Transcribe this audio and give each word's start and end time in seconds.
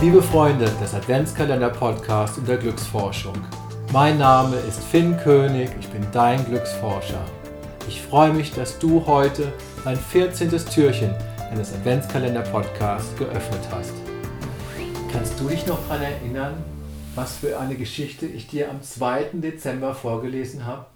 Liebe 0.00 0.22
Freunde 0.22 0.64
des 0.80 0.94
Adventskalender-Podcasts 0.94 2.38
und 2.38 2.48
der 2.48 2.56
Glücksforschung, 2.56 3.34
mein 3.92 4.16
Name 4.16 4.56
ist 4.56 4.82
Finn 4.82 5.14
König, 5.18 5.68
ich 5.78 5.88
bin 5.88 6.06
dein 6.10 6.42
Glücksforscher. 6.46 7.20
Ich 7.86 8.00
freue 8.00 8.32
mich, 8.32 8.50
dass 8.54 8.78
du 8.78 9.04
heute 9.06 9.52
dein 9.84 9.98
14. 9.98 10.48
Türchen 10.72 11.14
eines 11.50 11.74
Adventskalender-Podcasts 11.74 13.14
geöffnet 13.18 13.60
hast. 13.70 13.92
Kannst 15.12 15.38
du 15.38 15.48
dich 15.48 15.66
noch 15.66 15.86
daran 15.86 16.00
erinnern, 16.00 16.54
was 17.14 17.36
für 17.36 17.60
eine 17.60 17.74
Geschichte 17.74 18.24
ich 18.24 18.46
dir 18.46 18.70
am 18.70 18.82
2. 18.82 19.26
Dezember 19.34 19.94
vorgelesen 19.94 20.64
habe? 20.64 20.86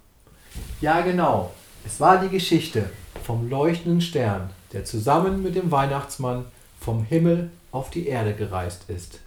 Ja, 0.81 1.01
genau. 1.01 1.51
Es 1.85 1.99
war 1.99 2.19
die 2.19 2.29
Geschichte 2.29 2.89
vom 3.23 3.51
leuchtenden 3.51 4.01
Stern, 4.01 4.49
der 4.73 4.83
zusammen 4.83 5.43
mit 5.43 5.55
dem 5.55 5.69
Weihnachtsmann 5.69 6.45
vom 6.79 7.03
Himmel 7.03 7.51
auf 7.75 7.89
die 7.89 8.07
Erde 8.07 8.33
gereist 8.33 8.85
ist. 8.87 9.19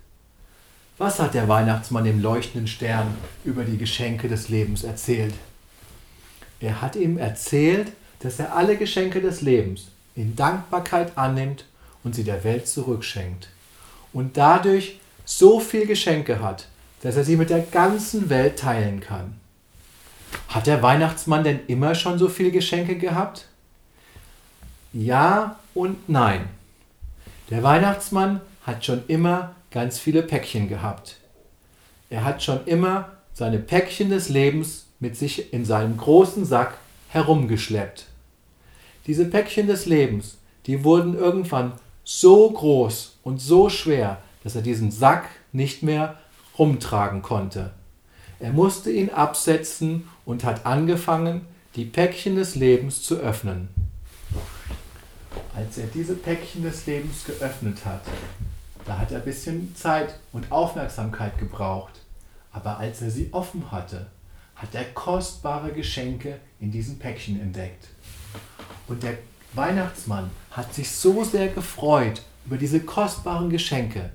Was 0.97 1.21
hat 1.21 1.35
der 1.35 1.49
Weihnachtsmann 1.49 2.05
dem 2.05 2.21
leuchtenden 2.21 2.67
Stern 2.67 3.15
über 3.45 3.63
die 3.63 3.77
Geschenke 3.77 4.27
des 4.27 4.49
Lebens 4.49 4.85
erzählt? 4.85 5.35
Er 6.59 6.81
hat 6.81 6.97
ihm 6.97 7.19
erzählt, 7.19 7.93
dass 8.21 8.41
er 8.41 8.57
alle 8.57 8.77
Geschenke 8.77 9.21
des 9.21 9.43
Lebens 9.43 9.89
in 10.17 10.35
Dankbarkeit 10.35 11.17
annimmt 11.17 11.67
und 12.03 12.15
sie 12.15 12.25
der 12.25 12.43
Welt 12.43 12.67
zurückschenkt. 12.67 13.49
Und 14.13 14.37
dadurch 14.39 14.99
so 15.25 15.61
viel 15.61 15.87
Geschenke 15.87 16.41
hat, 16.41 16.67
dass 17.03 17.17
er 17.17 17.25
sie 17.25 17.37
mit 17.37 17.51
der 17.51 17.61
ganzen 17.61 18.31
Welt 18.31 18.59
teilen 18.59 19.01
kann. 19.01 19.39
Hat 20.49 20.67
der 20.67 20.83
Weihnachtsmann 20.83 21.45
denn 21.45 21.61
immer 21.69 21.95
schon 21.95 22.19
so 22.19 22.29
viele 22.29 22.51
Geschenke 22.51 22.97
gehabt? 22.97 23.47
Ja 24.93 25.61
und 25.75 26.09
nein. 26.09 26.58
Der 27.51 27.63
Weihnachtsmann 27.63 28.43
hat 28.63 28.85
schon 28.85 29.03
immer 29.09 29.55
ganz 29.71 29.99
viele 29.99 30.23
Päckchen 30.23 30.69
gehabt. 30.69 31.17
Er 32.11 32.25
hat 32.25 32.43
schon 32.43 32.67
immer 32.67 33.13
seine 33.33 33.59
Päckchen 33.59 34.11
des 34.11 34.29
Lebens 34.29 34.87
mit 35.01 35.17
sich 35.17 35.53
in 35.53 35.65
seinem 35.65 35.97
großen 35.97 36.45
Sack 36.45 36.77
herumgeschleppt. 37.09 38.07
Diese 39.07 39.25
Päckchen 39.25 39.67
des 39.67 39.87
Lebens, 39.87 40.37
die 40.67 40.85
wurden 40.85 41.17
irgendwann 41.17 41.73
so 42.05 42.51
groß 42.51 43.19
und 43.23 43.41
so 43.41 43.71
schwer, 43.71 44.19
dass 44.45 44.55
er 44.55 44.63
diesen 44.63 44.91
Sack 44.91 45.29
nicht 45.53 45.83
mehr 45.83 46.19
rumtragen 46.59 47.23
konnte. 47.23 47.71
Er 48.41 48.53
musste 48.53 48.91
ihn 48.91 49.09
absetzen 49.11 50.09
und 50.27 50.45
hat 50.45 50.67
angefangen, 50.67 51.43
die 51.77 51.85
Päckchen 51.87 52.37
des 52.37 52.55
Lebens 52.55 53.03
zu 53.03 53.17
öffnen. 53.17 53.69
Als 55.69 55.77
er 55.77 55.87
diese 55.89 56.15
Päckchen 56.15 56.63
des 56.63 56.87
Lebens 56.87 57.27
geöffnet 57.27 57.85
hat, 57.85 58.01
da 58.87 58.97
hat 58.97 59.13
er 59.13 59.19
ein 59.19 59.25
bisschen 59.27 59.77
Zeit 59.77 60.19
und 60.33 60.51
Aufmerksamkeit 60.51 61.37
gebraucht. 61.37 61.93
Aber 62.53 62.79
als 62.79 63.03
er 63.03 63.11
sie 63.11 63.29
offen 63.33 63.71
hatte, 63.71 64.07
hat 64.57 64.75
er 64.75 64.85
kostbare 64.85 65.71
Geschenke 65.73 66.41
in 66.59 66.71
diesen 66.71 66.99
Päckchen 66.99 67.39
entdeckt. 67.39 67.89
Und 68.87 69.03
der 69.03 69.19
Weihnachtsmann 69.53 70.31
hat 70.53 70.73
sich 70.73 70.91
so 70.91 71.23
sehr 71.23 71.49
gefreut 71.49 72.23
über 72.47 72.57
diese 72.57 72.81
kostbaren 72.81 73.51
Geschenke, 73.51 74.09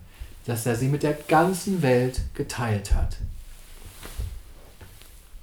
dass 0.48 0.66
er 0.66 0.76
sie 0.76 0.88
mit 0.88 1.04
der 1.04 1.14
ganzen 1.14 1.84
Welt 1.84 2.22
geteilt 2.34 2.96
hat. 2.96 3.18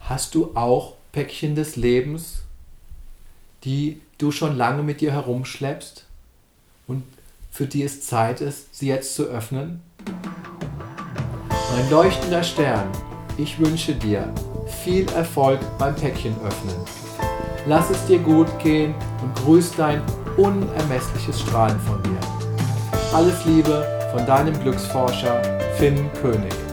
Hast 0.00 0.34
du 0.34 0.56
auch 0.56 0.96
Päckchen 1.12 1.54
des 1.54 1.76
Lebens, 1.76 2.42
die 3.62 4.00
du 4.20 4.30
schon 4.30 4.56
lange 4.56 4.82
mit 4.82 5.00
dir 5.00 5.12
herumschleppst 5.12 6.04
und 6.86 7.02
für 7.50 7.66
die 7.66 7.82
es 7.82 8.06
Zeit 8.06 8.40
ist, 8.40 8.74
sie 8.74 8.88
jetzt 8.88 9.14
zu 9.14 9.24
öffnen? 9.24 9.82
Mein 11.72 11.90
leuchtender 11.90 12.42
Stern, 12.42 12.88
ich 13.38 13.58
wünsche 13.58 13.94
dir 13.94 14.32
viel 14.84 15.08
Erfolg 15.10 15.60
beim 15.78 15.94
Päckchen 15.94 16.34
öffnen. 16.44 16.76
Lass 17.66 17.90
es 17.90 18.06
dir 18.06 18.18
gut 18.18 18.46
gehen 18.58 18.94
und 19.22 19.34
grüß 19.36 19.72
dein 19.76 20.02
unermessliches 20.36 21.40
Strahlen 21.40 21.78
von 21.80 22.00
mir. 22.02 22.20
Alles 23.12 23.44
Liebe 23.44 23.86
von 24.14 24.26
deinem 24.26 24.58
Glücksforscher 24.60 25.42
Finn 25.76 26.10
König. 26.20 26.69